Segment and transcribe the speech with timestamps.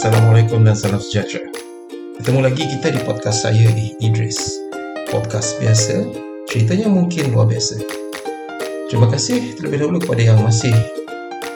[0.00, 1.44] Assalamualaikum dan salam sejahtera.
[2.16, 4.40] Ketemu lagi kita di podcast saya di Idris.
[5.12, 6.08] Podcast biasa,
[6.48, 7.84] ceritanya mungkin luar biasa.
[8.88, 10.72] Terima kasih terlebih dahulu kepada yang masih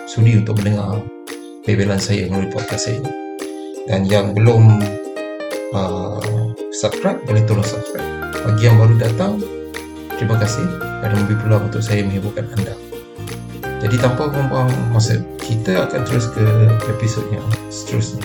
[0.04, 1.00] sudi untuk mendengar
[1.64, 3.12] bebelan saya melalui podcast saya ini.
[3.88, 4.76] Dan yang belum
[5.72, 6.20] uh,
[6.76, 8.04] subscribe, boleh tolong subscribe.
[8.44, 9.40] Bagi yang baru datang,
[10.20, 10.68] terima kasih
[11.00, 12.83] kerana memberi peluang untuk saya menghiburkan anda.
[13.82, 16.44] Jadi tanpa membuang masa, kita akan terus ke
[16.92, 18.22] episod yang seterusnya.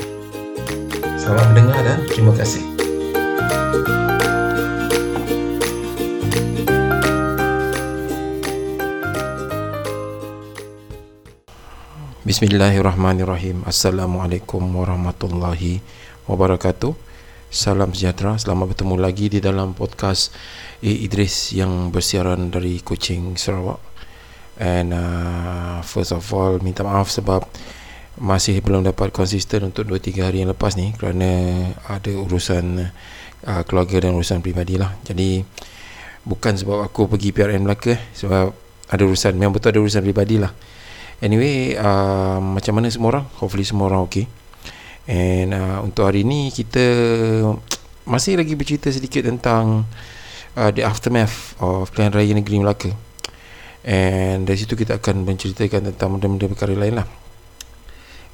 [1.17, 2.62] Selamat mendengar dan terima kasih.
[12.29, 13.66] Bismillahirrahmanirrahim.
[13.66, 15.81] Assalamualaikum warahmatullahi
[16.29, 16.93] wabarakatuh.
[17.49, 18.38] Salam sejahtera.
[18.38, 20.29] Selamat bertemu lagi di dalam podcast
[20.85, 20.91] A.
[20.93, 23.81] Idris yang bersiaran dari Kuching, Sarawak.
[24.59, 27.48] And uh, first of all minta maaf sebab
[28.20, 31.32] masih belum dapat konsisten untuk 2-3 hari yang lepas ni kerana
[31.88, 32.91] ada urusan
[33.48, 34.91] uh, keluarga dan urusan peribadi lah.
[35.07, 35.40] Jadi
[36.27, 38.52] bukan sebab aku pergi PRN Melaka sebab
[38.90, 40.52] ada urusan, memang betul ada urusan peribadi lah.
[41.24, 43.26] Anyway, uh, macam mana semua orang?
[43.40, 44.27] Hopefully semua orang okay.
[45.07, 46.84] And uh, untuk hari ni kita
[48.04, 49.87] masih lagi bercerita sedikit tentang
[50.60, 52.91] uh, the aftermath of Pilihan Raya Negeri Melaka.
[53.84, 57.08] And dari situ kita akan menceritakan tentang benda-benda perkara lain lah.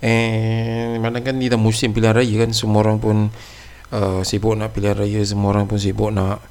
[0.02, 3.32] And mana kan ni dah musim pilihan raya kan Semua orang pun
[3.96, 6.44] uh, sibuk nak pilihan raya Semua orang pun sibuk nak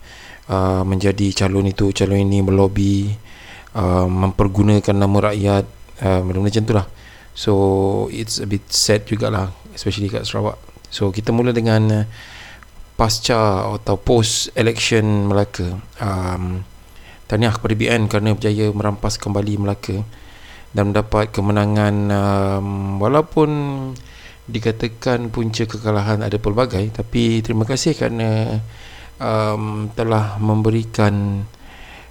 [0.48, 3.12] uh, menjadi calon itu, calon ini Melobi,
[3.76, 5.64] uh, mempergunakan nama rakyat
[6.02, 6.86] uh, Benda-benda macam tu lah.
[7.34, 7.52] So
[8.14, 10.56] it's a bit sad jugalah Especially kat Sarawak.
[10.88, 12.04] So kita mula dengan uh,
[12.94, 15.82] pasca atau post election Melaka.
[15.98, 16.62] Um,
[17.24, 20.04] Tahniah kepada BN kerana berjaya merampas kembali Melaka
[20.74, 22.68] dan mendapat kemenangan um,
[23.00, 23.50] walaupun
[24.44, 28.60] dikatakan punca kekalahan ada pelbagai tapi terima kasih kerana
[29.16, 31.46] um, telah memberikan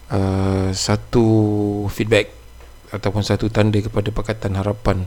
[0.09, 1.25] uh, satu
[1.94, 2.34] feedback
[2.90, 5.06] ataupun satu tanda kepada Pakatan Harapan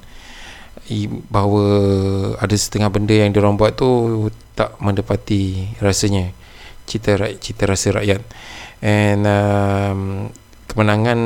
[1.33, 1.65] bahawa
[2.39, 3.89] ada setengah benda yang diorang buat tu
[4.55, 6.31] tak mendapati rasanya
[6.87, 8.23] cita, cita rasa rakyat.
[8.81, 10.01] And um,
[10.71, 11.19] kemenangan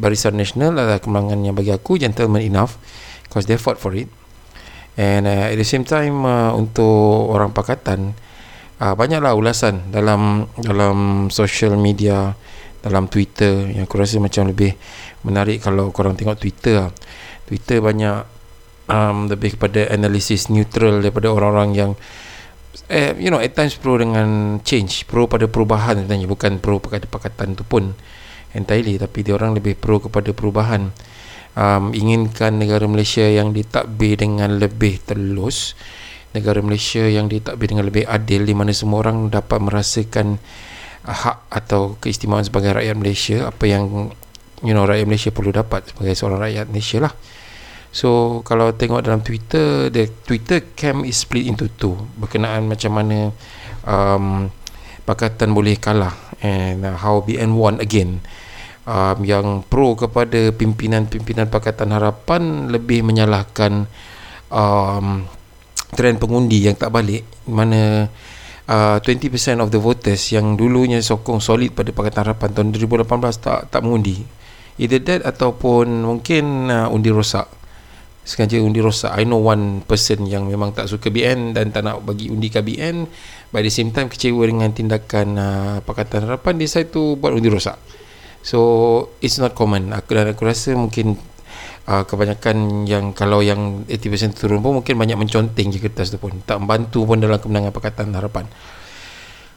[0.00, 2.80] Barisan Nasional adalah kemenangan yang bagi aku gentleman enough
[3.28, 4.08] because they fought for it.
[4.94, 8.14] And uh, at the same time uh, untuk orang pakatan
[8.78, 12.32] uh, banyaklah ulasan dalam dalam social media
[12.80, 13.70] dalam Twitter.
[13.74, 14.72] Yang aku rasa macam lebih
[15.26, 16.92] menarik kalau korang tengok Twitter
[17.44, 18.24] Twitter banyak
[18.88, 21.90] um, lebih kepada analisis neutral daripada orang-orang yang
[22.90, 27.06] eh, you know at times pro dengan change pro pada perubahan sebenarnya bukan pro pada
[27.06, 27.94] pakatan tu pun
[28.54, 30.94] entirely tapi dia orang lebih pro kepada perubahan.
[31.54, 35.78] Um, inginkan negara Malaysia yang ditakbir dengan lebih telus
[36.34, 40.42] negara Malaysia yang ditakbir dengan lebih adil di mana semua orang dapat merasakan
[41.06, 44.10] hak atau keistimewaan sebagai rakyat Malaysia apa yang
[44.66, 47.12] you know rakyat Malaysia perlu dapat sebagai seorang rakyat Malaysia lah
[47.94, 51.94] So kalau tengok dalam Twitter The Twitter camp is split into two.
[52.18, 53.30] Berkenaan macam mana
[53.86, 54.50] um,
[55.06, 56.10] Pakatan boleh kalah
[56.42, 58.18] And uh, how BN won again.
[58.82, 63.86] Um, Yang pro kepada pimpinan-pimpinan Pakatan Harapan Lebih menyalahkan
[64.50, 65.30] um,
[65.94, 67.22] Trend pengundi yang tak balik.
[67.46, 68.10] Mana
[68.66, 73.70] uh, 20% of the voters Yang dulunya sokong solid pada Pakatan Harapan Tahun 2018 tak
[73.70, 74.26] tak mengundi.
[74.82, 77.62] Either that ataupun mungkin uh, undi rosak
[78.24, 79.12] sengaja undi rosak.
[79.12, 82.64] I know one person yang memang tak suka BN dan tak nak bagi undi ke
[82.64, 83.04] BN
[83.52, 87.52] by the same time kecewa dengan tindakan uh, Pakatan Harapan dia saya tu buat undi
[87.52, 87.76] rosak.
[88.40, 88.58] So
[89.20, 89.92] it's not common.
[89.92, 91.20] Aku dan aku rasa mungkin
[91.84, 96.32] uh, kebanyakan yang kalau yang 80% turun pun mungkin banyak menconteng je kertas tu pun.
[96.48, 98.48] Tak membantu pun dalam kemenangan Pakatan Harapan.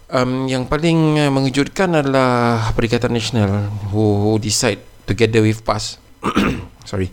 [0.08, 6.04] Um, yang paling uh, mengejutkan adalah Perikatan Nasional who, who decide together with PAS.
[6.90, 7.12] Sorry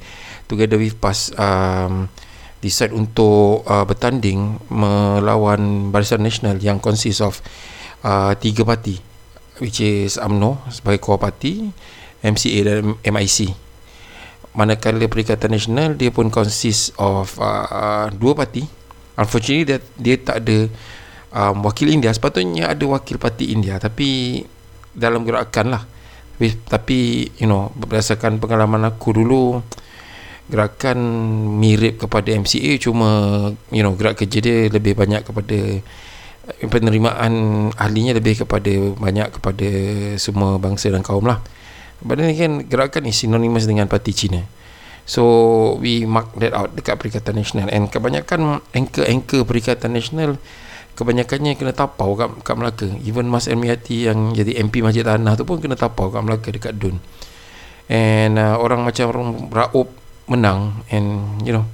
[0.55, 2.07] together with PAS um,
[2.63, 7.45] decide untuk uh, bertanding melawan Barisan Nasional yang consist of
[8.07, 8.97] uh, tiga parti
[9.61, 11.69] which is UMNO sebagai core party
[12.25, 13.53] MCA dan MIC
[14.55, 18.63] manakala Perikatan Nasional dia pun consist of uh, dua parti.
[19.15, 20.71] Unfortunately dia, dia tak ada
[21.35, 22.15] um, wakil India.
[22.15, 24.43] Sepatutnya ada wakil parti India tapi
[24.95, 25.83] dalam gerakan lah
[26.35, 26.99] tapi, tapi
[27.39, 29.63] you know berdasarkan pengalaman aku dulu
[30.49, 30.99] gerakan
[31.57, 33.09] mirip kepada MCA cuma
[33.73, 35.81] you know gerak kerja dia lebih banyak kepada
[36.61, 37.33] eh, penerimaan
[37.81, 39.69] ahlinya lebih kepada banyak kepada
[40.21, 41.41] semua bangsa dan kaum lah
[42.05, 44.45] ni kan gerakan ni synonymous dengan parti Cina
[45.05, 50.41] So we mark that out dekat Perikatan Nasional and kebanyakan anchor-anchor Perikatan Nasional
[50.95, 52.89] kebanyakannya kena tapau kat, kat Melaka.
[53.05, 56.75] Even Mas Elmiati yang jadi MP Masjid Tanah tu pun kena tapau kat Melaka dekat
[56.79, 57.03] Dun.
[57.91, 59.13] And uh, orang macam
[59.53, 59.93] Raub
[60.25, 61.69] menang and you know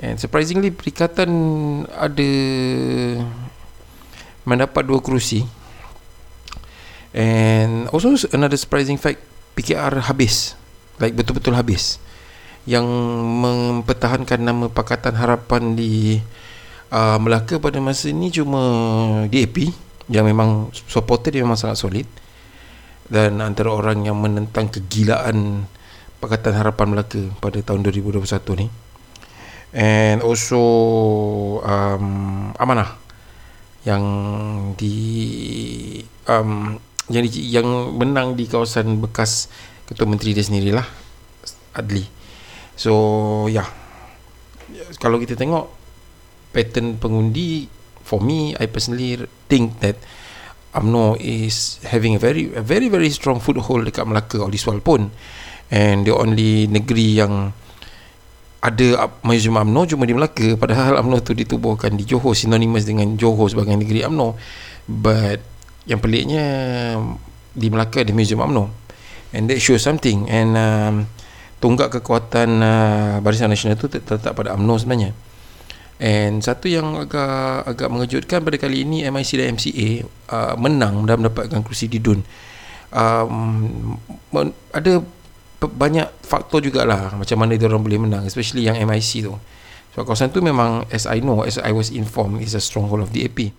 [0.00, 1.30] and surprisingly Perikatan
[1.92, 2.30] ada
[4.48, 5.44] mendapat dua kerusi.
[7.10, 9.20] And also another surprising fact
[9.58, 10.56] PKR habis.
[11.02, 12.00] Like betul-betul habis.
[12.64, 12.86] Yang
[13.40, 16.20] mempertahankan nama Pakatan Harapan di
[16.92, 18.62] uh, Melaka pada masa ini cuma
[19.26, 19.72] DAP
[20.10, 22.06] yang memang supporter dia memang sangat solid.
[23.10, 25.66] Dan antara orang yang menentang kegilaan
[26.20, 28.28] Pakatan Harapan Melaka pada tahun 2021
[28.60, 28.68] ni.
[29.72, 30.60] And also
[31.64, 33.00] um, Amanah
[33.88, 34.04] yang
[34.76, 34.96] di
[36.28, 36.76] um,
[37.08, 39.48] yang di, yang menang di kawasan bekas
[39.88, 40.84] ketua menteri dia sendirilah
[41.74, 42.04] Adli.
[42.76, 42.92] So
[43.48, 43.66] yeah
[45.00, 45.70] Kalau kita tengok
[46.50, 47.68] Pattern pengundi
[48.04, 49.96] For me I personally think that
[50.70, 54.38] UMNO is having a very a very very strong foothold dekat Melaka.
[54.38, 55.10] All this while pun
[55.70, 57.54] and the only negeri yang
[58.60, 63.48] ada museum UMNO cuma di Melaka padahal UMNO tu ditubuhkan di Johor synonymous dengan Johor
[63.48, 64.36] sebagai negeri UMNO
[64.84, 65.40] but
[65.88, 66.44] yang peliknya
[67.56, 68.68] di Melaka ada museum UMNO
[69.32, 70.94] and that shows something and um,
[71.60, 75.12] tunggak kekuatan uh, Barisan Nasional itu terletak pada UMNO sebenarnya.
[76.00, 79.88] And satu yang agak agak mengejutkan pada kali ini MIC dan MCA
[80.32, 82.24] uh, menang dan mendapatkan kursi di DUN.
[82.90, 84.00] Um,
[84.72, 85.04] ada
[85.68, 89.36] banyak faktor jugalah macam mana dia orang boleh menang especially yang MIC tu.
[89.92, 93.12] So kawasan tu memang as I know as I was informed is a stronghold of
[93.12, 93.52] DAP.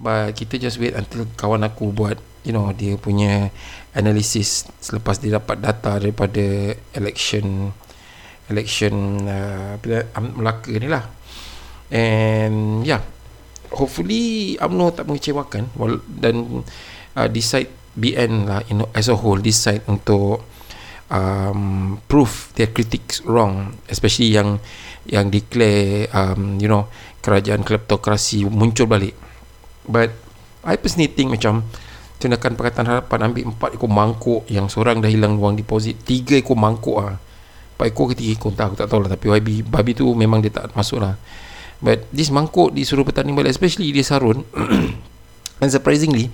[0.00, 3.52] But kita just wait until kawan aku buat you know dia punya
[3.94, 7.70] analisis selepas dia dapat data daripada election
[8.50, 9.78] election uh,
[10.18, 11.06] Melaka ni lah
[11.94, 13.02] and yeah
[13.72, 15.70] hopefully UMNO tak mengecewakan
[16.18, 16.66] dan
[17.16, 20.42] uh, decide BN lah you know, as a whole decide untuk
[21.12, 24.56] um, prove their critics wrong especially yang
[25.04, 26.88] yang declare um, you know
[27.22, 29.14] kerajaan kleptokrasi muncul balik.
[29.86, 30.10] But
[30.66, 31.66] I personally think macam
[32.18, 36.58] tindakan Pakatan Harapan ambil empat ekor mangkuk yang seorang dah hilang wang deposit tiga ekor
[36.58, 37.18] mangkuk ah.
[37.78, 40.42] Empat ekor ke tiga ekor tak aku tak tahu lah tapi YB babi tu memang
[40.42, 41.14] dia tak masuk lah.
[41.82, 44.46] But this mangkuk disuruh bertanding balik especially dia sarun.
[45.62, 46.30] And surprisingly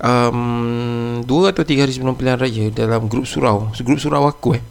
[0.00, 3.70] um, dua atau tiga hari sebelum pilihan raya dalam grup surau.
[3.72, 4.64] Grup surau aku eh.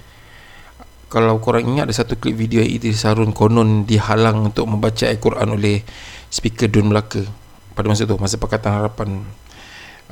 [1.10, 5.82] Kalau korang ingat ada satu klip video Idris Sarun konon dihalang untuk membaca Al-Quran oleh
[6.30, 7.26] speaker Dun Melaka
[7.74, 9.10] pada masa tu masa Pakatan Harapan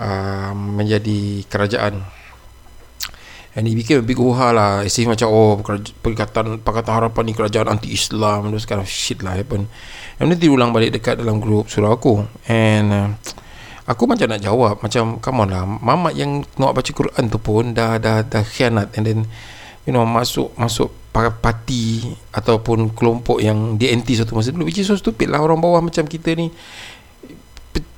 [0.01, 2.01] uh, menjadi kerajaan.
[3.53, 4.85] And it became a big uha lah.
[4.85, 5.61] As if macam oh
[6.01, 9.69] perikatan Pakatan Harapan ni kerajaan anti-Islam those kind of shit lah happen.
[10.17, 12.25] And then diulang balik dekat dalam grup surau aku.
[12.49, 13.07] And uh,
[13.87, 17.71] aku macam nak jawab macam come on lah mamat yang nak baca Quran tu pun
[17.71, 19.19] dah dah dah khianat and then
[19.87, 24.85] you know masuk masuk parti ataupun kelompok yang di anti satu masa dulu which is
[24.85, 25.41] so stupid lah.
[25.41, 26.53] Orang bawah macam kita ni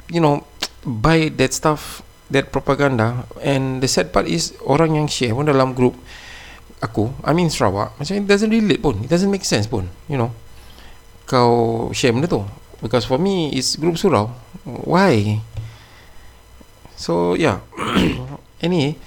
[0.08, 0.40] you know
[0.88, 2.00] buy that stuff
[2.32, 3.28] that propaganda.
[3.44, 6.00] And the sad part is orang yang share pun dalam group
[6.80, 10.16] aku I mean Sarawak macam it doesn't relate pun it doesn't make sense pun you
[10.16, 10.32] know.
[11.28, 12.42] Kau share benda tu.
[12.80, 14.32] Because for me it's group surau.
[14.64, 15.44] Why
[17.00, 17.64] so yeah.
[18.60, 19.00] Anyway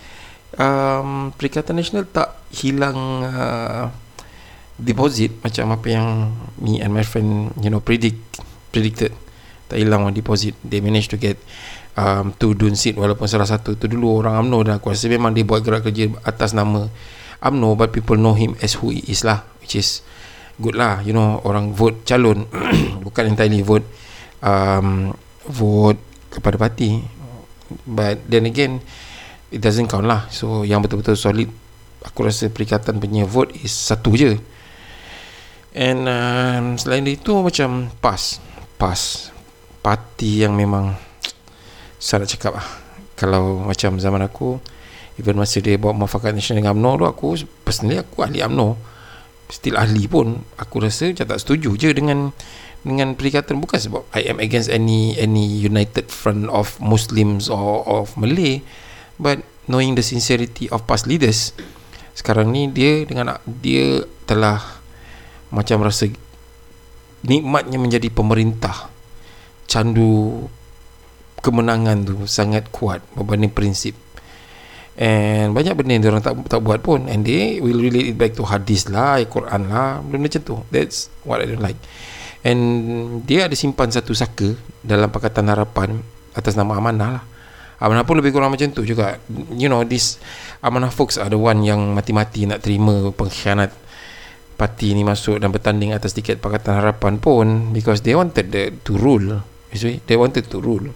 [0.56, 3.88] um, Perikatan Nasional tak hilang uh,
[4.76, 6.08] deposit macam apa yang
[6.58, 8.18] me and my friend you know predict
[8.72, 9.12] predicted.
[9.68, 10.56] Tak hilang on deposit.
[10.64, 11.40] They managed to get
[11.96, 15.32] um, to Dun Seat walaupun salah satu tu dulu orang UMNO dah aku rasa memang
[15.32, 16.88] dia buat gerak kerja atas nama
[17.40, 20.04] UMNO but people know him as who he is lah which is
[20.60, 21.00] good lah.
[21.00, 22.48] You know orang vote calon
[23.06, 23.84] bukan entirely vote
[24.44, 25.12] um,
[25.48, 26.00] vote
[26.32, 27.21] kepada parti
[27.84, 28.82] but then again
[29.52, 30.26] it doesn't count lah.
[30.32, 31.48] So yang betul-betul solid
[32.02, 34.40] aku rasa perikatan punya vote is satu je.
[35.72, 38.40] And um, selain itu macam pas.
[38.76, 39.00] Pas.
[39.82, 40.94] Parti yang memang
[42.02, 42.68] saya nak cakap lah.
[43.16, 44.58] Kalau macam zaman aku
[45.20, 47.26] even masa dia bawa mafakat nasional dengan UMNO tu aku
[47.62, 48.68] personally aku ahli UMNO.
[49.52, 50.40] Still ahli pun.
[50.56, 52.32] Aku rasa macam tak setuju je dengan
[52.82, 58.18] dengan perikatan bukan sebab I am against any any united front of Muslims or of
[58.18, 58.62] Malay
[59.22, 61.54] but knowing the sincerity of past leaders
[62.18, 64.58] sekarang ni dia dengan dia telah
[65.54, 66.10] macam rasa
[67.22, 68.90] nikmatnya menjadi pemerintah
[69.70, 70.50] candu
[71.38, 73.94] kemenangan tu sangat kuat berbanding prinsip
[74.92, 78.36] And banyak benda yang orang tak tak buat pun and they will relate it back
[78.36, 80.56] to hadis lah, Quran lah, benda macam tu.
[80.68, 81.80] That's what I don't like.
[82.42, 82.62] And
[83.22, 86.02] dia ada simpan satu saka dalam Pakatan Harapan
[86.34, 87.24] atas nama Amanah lah.
[87.82, 89.18] Amanah pun lebih kurang macam tu juga.
[89.54, 90.18] You know, this
[90.62, 93.70] Amanah folks are the one yang mati-mati nak terima pengkhianat
[94.58, 98.98] parti ni masuk dan bertanding atas tiket Pakatan Harapan pun because they wanted the, to
[98.98, 99.42] rule.
[99.70, 100.90] You see, they wanted to rule.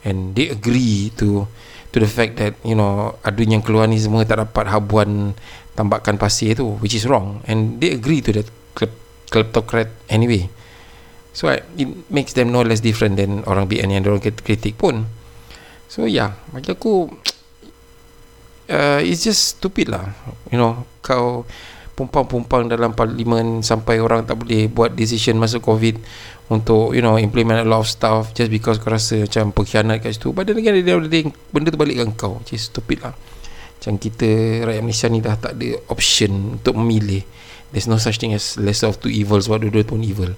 [0.00, 1.44] And they agree to
[1.90, 5.34] to the fact that you know adun yang keluar ni semua tak dapat habuan
[5.74, 8.46] tambakan pasir tu which is wrong and they agree to that
[9.30, 10.46] kleptocrat anyway
[11.30, 15.06] so it makes them no less different than orang BN yang orang kritik pun.
[15.90, 17.10] So yeah bagi aku
[18.74, 20.10] uh, it's just stupid lah.
[20.50, 21.46] You know kau
[21.94, 26.00] pumpang-pumpang dalam parlimen sampai orang tak boleh buat decision masa covid
[26.48, 30.18] untuk you know implement a lot of stuff just because kau rasa macam pengkhianat kat
[30.18, 30.34] situ.
[30.34, 33.14] But then dia day, benda tu balik kat kau is stupid lah.
[33.80, 34.28] Macam kita
[34.66, 37.24] rakyat Malaysia ni dah tak ada option untuk memilih.
[37.70, 40.34] There's no such thing as lesser of two evils what dua-dua pun evil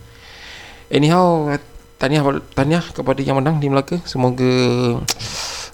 [0.93, 1.49] anyhow
[1.97, 3.99] tahniah, tahniah kepada yang menang di Melaka.
[4.05, 4.53] Semoga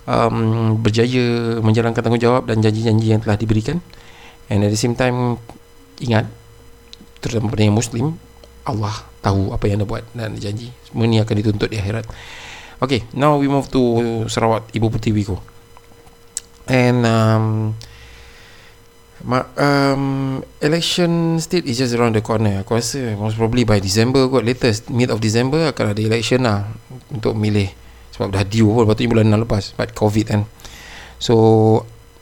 [0.06, 0.36] um,
[0.78, 3.82] berjaya menjalankan tanggungjawab dan janji-janji yang telah diberikan.
[4.48, 5.36] And at the same time
[5.98, 6.30] ingat
[7.18, 8.14] terutama pada yang Muslim
[8.62, 10.70] Allah tahu apa yang dia buat dan janji.
[10.86, 12.06] Semua ni akan dituntut di akhirat.
[12.78, 13.82] Okay, now we move to
[14.30, 15.58] Sarawak Ibu Putih Wiko
[16.68, 17.74] and um,
[19.26, 22.62] ma, um, election state is just around the corner.
[22.62, 26.68] Aku rasa most probably by December kot latest mid of December akan ada election lah
[27.10, 27.70] untuk milih.
[28.14, 30.42] Sebab dah due pun patutnya bulan 6 lepas but COVID kan.
[31.18, 31.34] So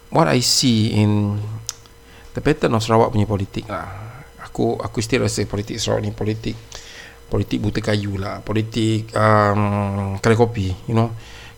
[0.08, 1.36] what I see in
[2.32, 3.88] the pattern of Sarawak punya politik lah.
[4.48, 6.56] Aku aku still rasa politik Sarawak ni politik
[7.28, 8.40] politik buta kayu lah.
[8.40, 11.12] Politik um, kedai kopi you know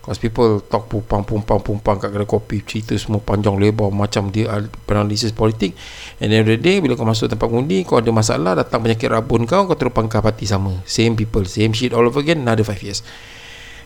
[0.08, 4.48] cause people talk pumpang pumpang pumpang kat kedai kopi cerita semua panjang lebar macam dia
[4.88, 5.76] analisis politik.
[6.16, 9.44] And then the day bila kau masuk tempat undi kau ada masalah datang penyakit rabun
[9.44, 10.80] kau kau terus pangkah parti sama.
[10.88, 13.04] Same people same shit all over again another 5 years.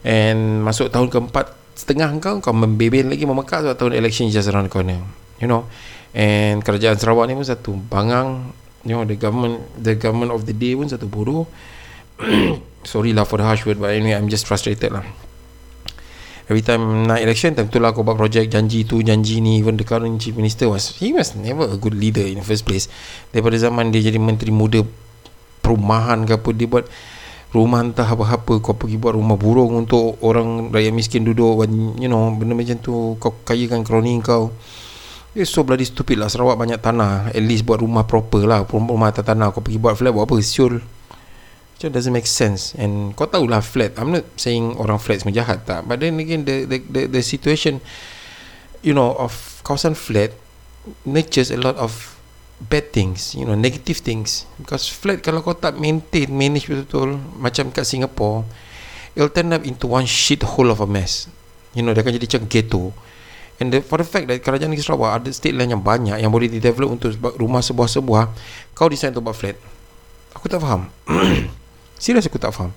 [0.07, 4.71] And masuk tahun keempat setengah kau kau membebel lagi memekak sebab tahun election just around
[4.71, 5.03] the corner
[5.43, 5.67] you know.
[6.15, 8.55] And kerajaan Sarawak ni pun satu bangang
[8.87, 11.51] you know the government the government of the day pun satu bodoh.
[12.87, 15.03] Sorry lah for the harsh word but anyway I'm just frustrated lah
[16.51, 19.79] every time nak election time tu lah aku buat project janji tu janji ni even
[19.79, 22.91] the current chief minister was he was never a good leader in the first place.
[23.31, 24.83] Daripada zaman dia jadi menteri muda
[25.63, 26.85] perumahan ke apa dia buat
[27.53, 28.59] rumah entah apa-apa.
[28.59, 31.69] Kau pergi buat rumah burung untuk orang rakyat miskin duduk
[32.01, 34.51] you know benda macam tu kau kayakan kroni kau.
[35.33, 36.29] It's so bloody stupid lah.
[36.29, 37.33] Sarawak banyak tanah.
[37.33, 39.49] At least buat rumah proper lah Rumah atas tanah.
[39.57, 40.37] Kau pergi buat flat Buat apa?
[40.45, 40.77] Siul
[41.89, 42.77] It doesn't make sense.
[42.79, 45.89] And kau tahu lah flat I'm not saying Orang flat semua jahat tak.
[45.89, 47.83] But then again The the the, the situation
[48.87, 50.35] You know Of kawasan flat
[51.07, 52.15] Nurtures a lot of
[52.63, 54.47] Bad things You know Negative things.
[54.63, 58.47] Because flat Kalau kau tak maintain Manage betul-betul Macam kat Singapore
[59.13, 61.29] It'll turn up into one shit hole of a mess.
[61.77, 62.85] You know Dia akan jadi macam ghetto.
[63.61, 66.35] And the, for the fact that kerajaan negeri Sarawak ada state lain yang banyak yang
[66.35, 68.35] boleh di-develop untuk rumah sebuah-sebuah,
[68.75, 69.55] kau design untuk buat flat.
[70.35, 70.91] Aku tak faham.
[72.03, 72.75] Serius aku tak faham.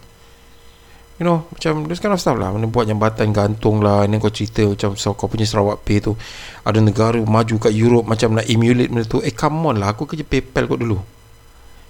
[1.18, 2.54] You know, macam this kind of stuff lah.
[2.54, 4.06] Mana buat jambatan gantung lah.
[4.06, 6.14] Ini kau cerita macam so, kau punya Sarawak Pay tu.
[6.62, 9.26] Ada negara maju kat Europe macam nak emulate benda tu.
[9.26, 9.98] Eh, come on lah.
[9.98, 11.02] Aku kerja PayPal kot dulu.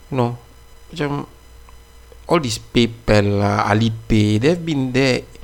[0.08, 0.39] You know,
[0.94, 1.27] macam
[2.32, 5.36] all this PayPal lah, Alipay, they've been there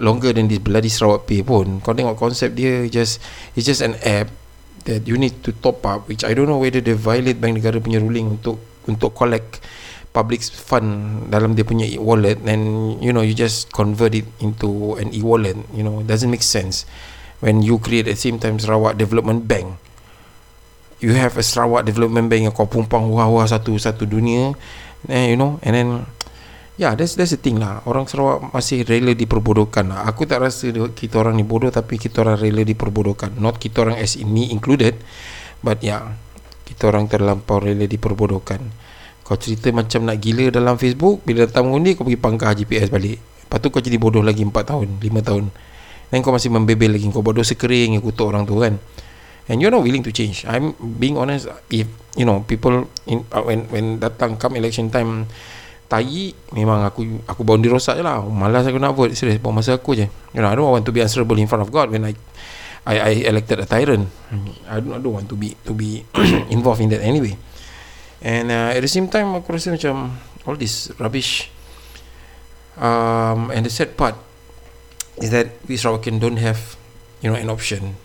[0.00, 3.20] longer than this bloody Sarawak Pay pun kau tengok konsep dia just
[3.52, 4.32] it's just an app
[4.88, 7.76] that you need to top up which I don't know whether they violate bank negara
[7.76, 8.56] punya ruling untuk
[8.88, 9.60] untuk collect
[10.12, 15.08] public fund dalam dia punya e-wallet and you know you just convert it into an
[15.16, 16.84] e-wallet you know doesn't make sense
[17.40, 19.80] when you create at the same time Sarawak Development Bank
[21.00, 24.52] you have a Sarawak Development Bank yang kau pumpang wah-wah satu satu dunia
[25.08, 25.88] eh, you know and then
[26.80, 27.84] yeah, that's that's the thing lah.
[27.84, 30.08] Orang Sarawak masih rela diperbodohkan lah.
[30.08, 33.36] Aku tak rasa kita orang ni bodoh tapi kita orang rela diperbodohkan.
[33.36, 34.96] Not kita orang as in me included.
[35.62, 36.18] But yeah,
[36.66, 38.60] kita orang terlampau rela diperbodohkan.
[39.22, 43.18] Kau cerita macam nak gila dalam Facebook, bila datang mengundi kau pergi pangkah GPS balik.
[43.18, 45.44] Lepas tu kau jadi bodoh lagi 4 tahun, 5 tahun.
[46.10, 47.06] Dan kau masih membebel lagi.
[47.14, 48.76] Kau bodoh sekering yang kutuk orang tu kan.
[49.50, 50.46] And you're not willing to change.
[50.46, 51.50] I'm being honest.
[51.66, 55.26] If, you know, people in, uh, when when datang come election time,
[55.92, 59.76] tai memang aku aku bondi rosak je lah malas aku nak vote serius buang masa
[59.76, 62.08] aku je you know, I don't want to be answerable in front of God when
[62.08, 62.16] I
[62.88, 64.08] I, I elected a tyrant
[64.72, 66.00] I don't, I don't want to be to be
[66.56, 67.36] involved in that anyway
[68.22, 71.50] and uh, at the same time aku rasa macam all this rubbish.
[72.78, 74.16] Um, and the sad part
[75.20, 76.78] is that we Sarawakian don't have
[77.20, 77.98] you know an option.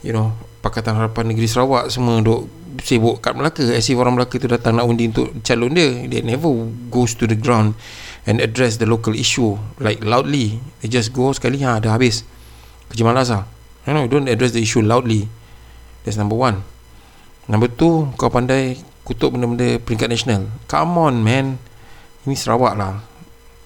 [0.00, 2.48] You know Pakatan Harapan Negeri Sarawak semua duk
[2.80, 3.66] sibuk kat Melaka.
[3.66, 6.08] As if orang Melaka tu datang nak undi untuk calon dia.
[6.08, 6.48] They never
[6.88, 7.76] goes to the ground
[8.24, 10.62] and address the local issue like loudly.
[10.80, 12.24] They just go sekali ha dah habis.
[12.88, 13.44] Kerja malas lah
[13.88, 15.28] you know don't address the issue loudly.
[16.04, 16.64] That's number one.
[17.48, 18.76] Number two kau pandai
[19.08, 20.52] kutuk benda-benda peringkat nasional.
[20.68, 21.56] Come on man.
[22.28, 23.00] Ini Sarawak lah.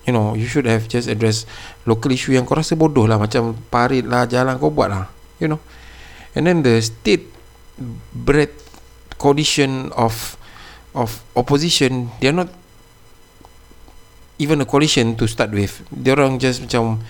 [0.06, 1.46] You know you should have just address
[1.82, 3.18] local issue yang kau rasa bodoh lah.
[3.18, 5.10] Macam parit lah jalan kau buat lah.
[5.42, 5.60] You know.
[6.38, 7.26] And then the state
[8.14, 8.54] bread
[9.18, 10.38] coalition of
[10.94, 12.50] of opposition they are not
[14.38, 15.82] even a coalition to start with.
[15.90, 17.02] Dia orang just macam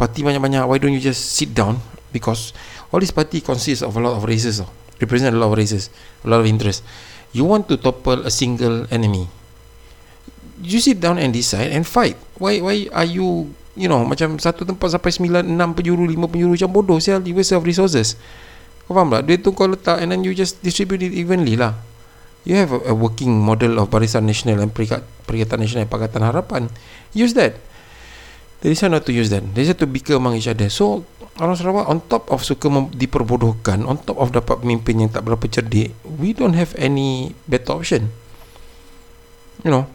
[0.00, 1.84] parti banyak-banyak why don't you just sit down?
[2.16, 2.56] Because
[2.94, 4.64] all this party consists of a lot of races
[5.02, 5.90] represent a lot of races
[6.22, 6.86] a lot of interest
[7.34, 9.26] you want to topple a single enemy.
[10.62, 12.16] You sit down and decide and fight.
[12.38, 16.54] Why why are you you know macam satu tempat sampai 9 6 penjuru 5 penjuru
[16.54, 17.20] macam bodoh sial.
[17.26, 18.14] You waste of resources.
[18.86, 19.26] Kau faham tak?
[19.26, 21.74] Duit tu kau letak and then you just distribute it evenly lah.
[22.46, 26.68] You have a, a working model of Barisan Nasional and Perikatan, Perikatan Nasional Pakatan Harapan.
[27.16, 27.56] Use that
[28.60, 31.02] they decide not to use that they decide to bicker among each other so
[31.42, 35.42] orang Sarawak on top of suka diperbodohkan on top of dapat pemimpin yang tak berapa
[35.50, 38.14] cerdik we don't have any better option
[39.66, 39.90] you know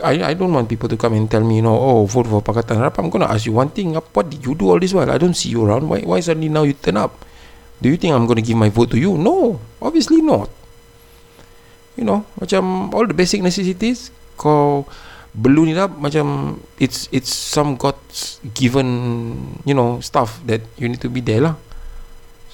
[0.00, 2.40] I I don't want people to come and tell me, you know, oh, vote for
[2.40, 3.06] Pakatan Harapan.
[3.06, 3.92] I'm gonna ask you one thing.
[3.92, 5.12] What did you do all this while?
[5.12, 5.84] I don't see you around.
[5.84, 7.12] Why why suddenly now you turn up?
[7.84, 9.20] Do you think I'm gonna give my vote to you?
[9.20, 10.48] No, obviously not.
[11.96, 14.88] You know, macam all the basic necessities, kau
[15.36, 18.88] balloon it up macam it's it's some God's given,
[19.68, 21.54] you know, stuff that you need to be there lah.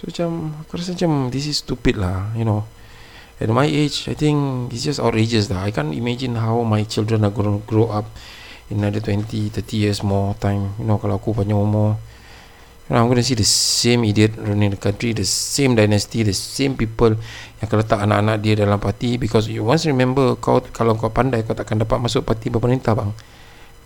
[0.03, 2.67] So macam, aku rasa macam this is stupid lah, you know.
[3.39, 7.27] At my age I think it's just outrageous lah I can't imagine how my children
[7.27, 8.07] are going to grow up
[8.71, 10.75] in another 20 30 years more time.
[10.79, 11.99] You know kalau aku panjang umur
[12.91, 16.75] I'm going to see the same idiot running the country the same dynasty the same
[16.75, 17.15] people
[17.63, 19.17] yang akan letak anak-anak dia dalam parti.
[19.23, 23.15] Because you once remember kau kalau kau pandai kau takkan dapat masuk parti pemerintah bang.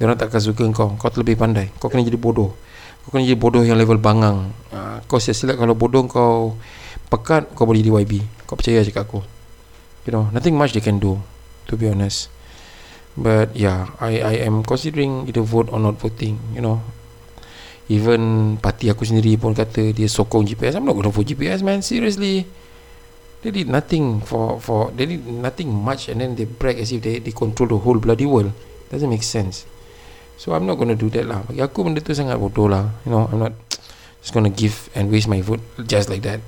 [0.00, 0.96] Dia orang takkan suka kau.
[0.96, 1.68] Kau terlebih pandai.
[1.76, 2.56] Kau kena jadi bodoh.
[3.04, 4.50] Kau kena jadi bodoh yang level bangang.
[4.73, 6.56] Uh, kau silap kalau bodoh kau
[7.06, 9.21] pekat kau boleh di YB kau percaya cakap aku.
[10.06, 11.18] You know nothing much they can do
[11.71, 12.30] to be honest.
[13.18, 16.80] But yeah I I am considering either vote or not voting you know
[17.86, 21.62] even parti aku sendiri pun kata dia sokong GPS I'm not going to vote GPS
[21.62, 21.82] man.
[21.86, 22.46] Seriously.
[23.44, 27.04] They did nothing for for they did nothing much and then they brag as if
[27.04, 28.50] they they control the whole bloody world.
[28.90, 29.68] Doesn't make sense.
[30.34, 31.46] So I'm not going to do that lah.
[31.46, 32.90] Bagi aku benda tu sangat bodoh lah.
[33.06, 33.54] You know I'm not
[34.25, 36.42] just going to give and waste my vote just like that.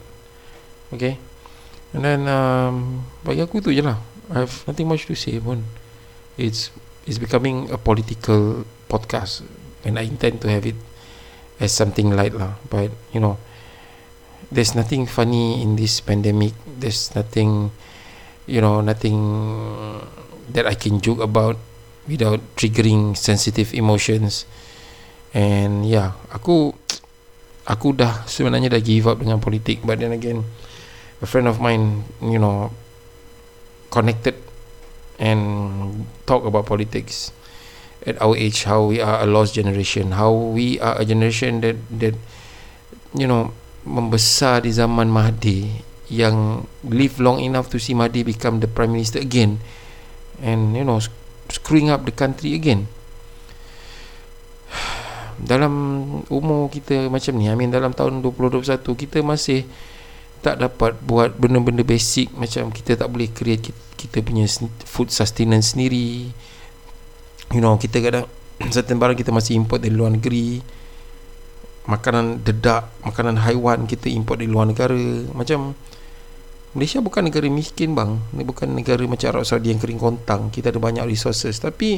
[0.91, 1.23] Okay?
[1.95, 4.03] And then um, Bagi aku tu je lah.
[4.35, 5.63] I have nothing much to say pun.
[6.35, 6.75] It's
[7.09, 9.41] It's becoming a political podcast.
[9.81, 10.77] And I intend to have it
[11.59, 12.59] As something light lah.
[12.71, 13.39] But you know
[14.49, 16.57] There's nothing funny in this pandemic.
[16.65, 17.75] There's nothing
[18.49, 19.21] You know Nothing
[20.49, 21.61] That I can joke about
[22.09, 24.49] Without triggering sensitive emotions.
[25.37, 26.73] And yeah Aku
[27.77, 29.85] Aku dah sebenarnya dah give up dengan politik.
[29.85, 30.49] But then again
[31.21, 32.71] a friend of mine, you know,
[33.91, 34.39] connected
[35.19, 37.35] and talk about politics
[38.09, 41.77] at our age, how we are a lost generation, how we are a generation that
[41.93, 42.17] that
[43.13, 43.53] you know
[43.85, 49.21] membesar di zaman Mahdi yang live long enough to see Mahdi become the prime minister
[49.21, 49.61] again
[50.41, 50.97] and you know
[51.53, 52.89] screwing up the country again.
[55.39, 55.73] Dalam
[56.33, 59.69] umur kita macam ni I mean dalam tahun 2021 kita masih
[60.43, 64.47] tak dapat buat benda-benda basic macam kita tak boleh create kita punya
[64.87, 66.31] food sustenance sendiri
[67.53, 68.27] you know kita kadang
[68.75, 70.61] certain barang kita masih import dari luar negeri.
[71.89, 74.99] Makanan dedak makanan haiwan kita import dari luar negara.
[75.33, 75.73] Macam
[76.77, 78.21] Malaysia bukan negara miskin bang.
[78.37, 80.53] Ni bukan negara macam Arab Saudi yang kering kontang.
[80.53, 81.57] Kita ada banyak resources.
[81.57, 81.97] Tapi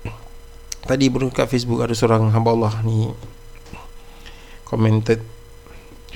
[0.88, 3.12] tadi baru kat Facebook ada seorang hamba Allah ni
[4.64, 5.20] commented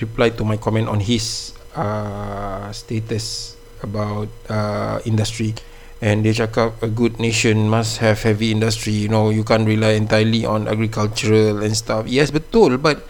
[0.00, 5.54] reply to my comment on his uh, status about uh, industry
[5.98, 8.94] and dia cakap a good nation must have heavy industry.
[8.94, 12.06] You know you can't rely entirely on agricultural and stuff.
[12.06, 13.02] Yes betul but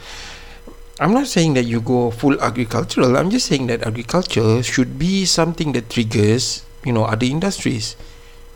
[0.99, 3.15] I'm not saying that you go full agricultural.
[3.15, 7.95] I'm just saying that agriculture should be something that triggers you know other industries.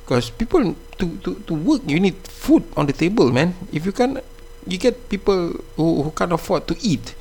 [0.03, 3.55] Because people to, to, to work you need food on the table man.
[3.71, 4.19] If you can
[4.67, 7.15] you get people who, who can't afford to eat.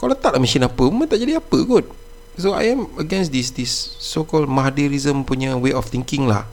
[0.00, 0.80] Kau letaklah mesin apa?
[0.80, 1.99] Pun tak jadi apa kot
[2.40, 6.48] so I am against this this so called Mahdirism punya way of thinking lah.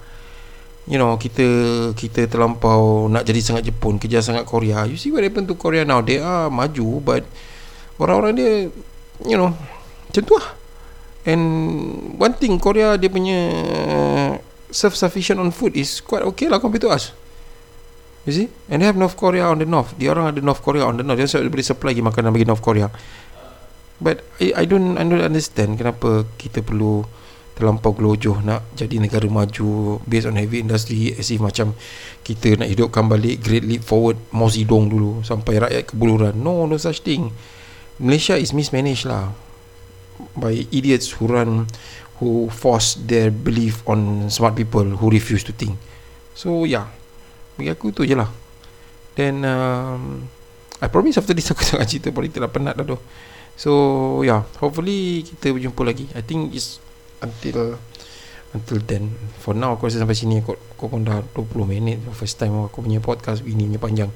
[0.87, 1.43] You know kita
[1.95, 4.87] kita terlampau nak jadi sangat Jepun kejar sangat Korea.
[4.87, 5.99] You see what happened to Korea now?
[5.99, 7.23] They are maju but
[7.99, 8.51] orang-orang dia
[9.23, 9.55] you know
[10.07, 10.55] macam tu lah.
[11.27, 11.43] And
[12.15, 13.39] one thing Korea dia punya
[14.71, 17.11] self-sufficient on food is quite okay lah compared to us.
[18.27, 18.47] You see?
[18.67, 19.95] And they have North Korea on the north.
[19.95, 21.19] Dia orang ada North Korea on the north.
[21.19, 22.91] Dia boleh supply lagi makanan bagi North Korea
[23.97, 27.05] but I, I don't I don't understand kenapa kita perlu
[27.57, 31.73] terlampau gelojoh nak jadi negara maju based on heavy industry as if macam
[32.21, 36.77] kita nak hidupkan balik great leap forward Mao Zedong dulu sampai rakyat kebuluran no no
[36.77, 37.33] such thing.
[37.97, 39.33] Malaysia is mismanaged lah
[40.37, 41.65] by idiots who run
[42.21, 45.73] who force their belief on smart people who refuse to think.
[46.37, 46.93] So yeah.
[47.57, 48.29] Bagi aku tu je lah.
[49.17, 50.29] Then um,
[50.77, 53.01] I promise after this aku tengah cerita politik lah penat dah tu
[53.57, 56.05] so yeah hopefully kita berjumpa lagi.
[56.13, 56.77] I think it's
[57.19, 57.81] until
[58.55, 59.11] until then.
[59.41, 61.97] For now aku rasa sampai sini aku, aku pun dah 20 minit.
[62.15, 64.11] First time aku punya podcast ini punya panjang.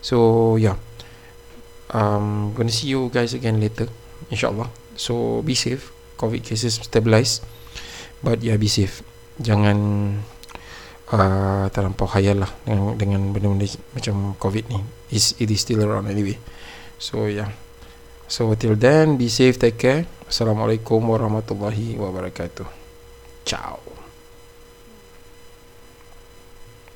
[0.00, 0.78] So yeah
[1.92, 3.90] um, gonna see you guys again later
[4.32, 4.70] insyaAllah.
[4.98, 5.90] So be safe.
[6.18, 7.42] Covid cases stabilize.
[8.22, 9.06] But yeah be safe.
[9.38, 9.78] Jangan
[11.14, 14.82] uh, terlampau khayal lah dengan, dengan benda-benda macam covid ni.
[15.14, 16.36] Is it is still around anyway.
[16.98, 17.54] So yeah
[18.28, 22.68] so till then be safe take care Assalamualaikum warahmatullahi wabarakatuh.
[23.48, 23.87] Ciao.